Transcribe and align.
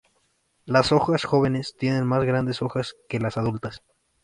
Las 0.65 0.91
hojas 0.91 1.25
jóvenes 1.25 1.75
tienen 1.77 2.07
más 2.07 2.23
grandes 2.25 2.63
hojas 2.63 2.95
que 3.07 3.19
las 3.19 3.37
adultas. 3.37 3.83